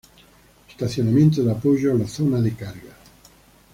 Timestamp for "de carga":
2.41-2.95